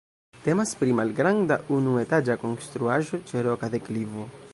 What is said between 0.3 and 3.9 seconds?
Temas pri malgranda, unuetaĝa konstruaĵo ĉe roka